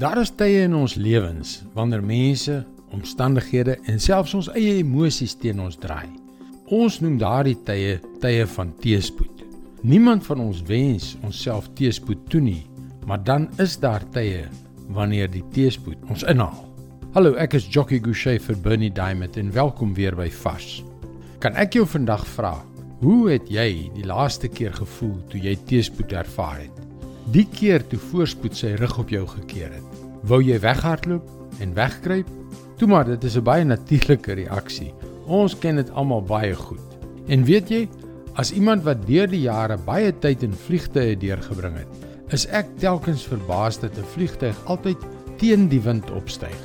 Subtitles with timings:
[0.00, 2.54] Daar is tye in ons lewens wanneer mense,
[2.96, 6.08] omstandighede en selfs ons eie emosies teen ons draai.
[6.72, 9.44] Ons noem daardie tye tye van teëspoed.
[9.84, 12.64] Niemand van ons wens onsself teëspoed toe nie,
[13.04, 14.46] maar dan is daar tye
[14.96, 16.64] wanneer die teëspoed ons inhaal.
[17.12, 20.78] Hallo, ek is Jockey Gouchee vir Bernie Diamond en welkom weer by Fas.
[21.44, 22.56] Kan ek jou vandag vra,
[23.04, 26.86] hoe het jy die laaste keer gevoel toe jy teëspoed ervaar het?
[27.30, 29.98] Die keer toe voorspoed sy rug op jou gekeer het.
[30.26, 32.26] Wou jy weghardloop en wegkruip?
[32.80, 34.92] Toe maar, dit is 'n baie natuurlike reaksie.
[35.26, 36.98] Ons ken dit almal baie goed.
[37.28, 37.88] En weet jy,
[38.34, 41.88] as iemand wat deur die jare baie tyd in vliegtye deurgebring het,
[42.30, 44.98] is ek telkens verbaas dat 'n vliegtyg altyd
[45.38, 46.58] teen die wind opstyg.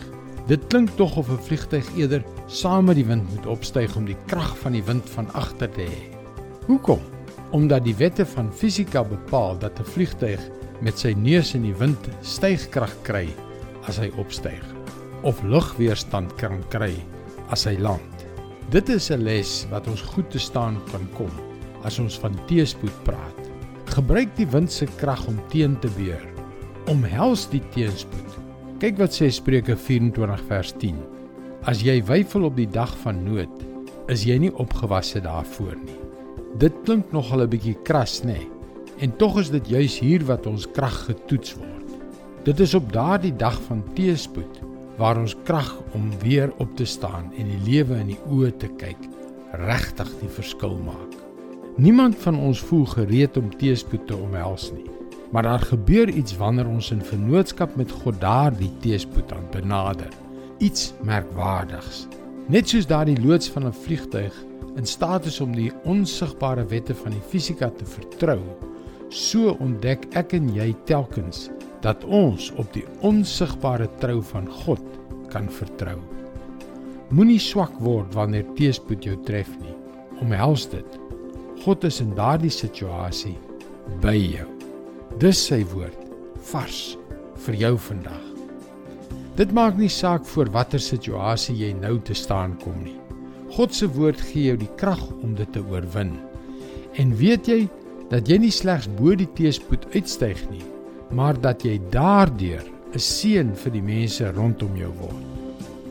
[0.47, 4.17] Dit klink tog of 'n vliegtyg eerder saam met die wind moet opstyg om die
[4.25, 6.09] krag van die wind van agter te hê.
[6.65, 6.99] Hoekom?
[7.55, 10.41] Omdat die wette van fisika bepaal dat 'n vliegtyg
[10.83, 13.27] met sy neus in die wind stygkrag kry
[13.87, 14.63] as hy opstyg
[15.23, 16.93] of lugweerstand kan kry
[17.49, 18.25] as hy land.
[18.70, 21.31] Dit is 'n les wat ons goed te staan kan kom
[21.84, 23.39] as ons van teëspoed praat.
[23.85, 26.25] Gebruik die wind se krag om teen te beer.
[26.87, 28.31] Omhels die teëspoed.
[28.79, 30.97] Kyk wat sê Spreuke 24 vers 10.
[31.63, 33.63] As jy weifel op die dag van nood,
[34.07, 36.15] is jy nie opgewasse daarvoor nie.
[36.55, 38.25] Dit klink nogal 'n bietjie kras, nê?
[38.25, 38.49] Nee?
[38.98, 41.89] En tog is dit juis hier wat ons krag getoets word.
[42.43, 44.62] Dit is op daardie dag van teëspoed
[44.97, 48.70] waar ons krag om weer op te staan en die lewe in die oë te
[48.79, 49.01] kyk
[49.51, 51.12] regtig die verskil maak.
[51.75, 54.87] Niemand van ons voel gereed om teëspoed te omhels nie.
[55.31, 60.12] Maar daar gebeur iets wanneer ons in vennootskap met God daardie teëspoed aan benader.
[60.57, 62.07] Iets merkwaardigs.
[62.47, 64.45] Net soos daardie loods van 'n vliegtyg
[64.75, 68.41] in staat is om die onsigbare wette van die fisika te vertrou,
[69.09, 71.47] so ontdek ek en jy telkens
[71.85, 74.84] dat ons op die onsigbare trou van God
[75.31, 76.00] kan vertrou.
[77.13, 79.75] Moenie swak word wanneer teëspoed jou tref nie.
[80.23, 81.00] Omhels dit.
[81.62, 83.36] God is in daardie situasie
[84.02, 84.47] by jou.
[85.22, 86.02] Dis sy woord
[86.50, 86.96] vars
[87.46, 88.24] vir jou vandag.
[89.38, 93.05] Dit maak nie saak voor watter situasie jy nou te staan kom nie.
[93.56, 96.10] God se woord gee jou die krag om dit te oorwin.
[97.00, 97.62] En weet jy
[98.12, 100.64] dat jy nie slegs bo die teëspoed uitstyg nie,
[101.16, 105.24] maar dat jy daardeur 'n seën vir die mense rondom jou word.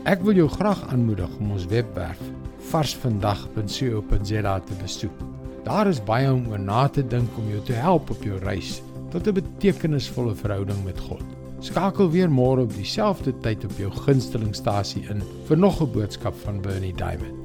[0.05, 2.21] Ek wil jou graag aanmoedig om ons webwerf
[2.69, 5.17] varsvandag.co.za te besoek.
[5.63, 8.81] Daar is baie om oor na te dink om jou te help op jou reis
[9.11, 11.25] tot 'n betekenisvolle verhouding met God.
[11.59, 16.61] Skakel weer môre op dieselfde tyd op jou gunstelingstasie in vir nog 'n boodskap van
[16.61, 17.44] Bernie Diamond.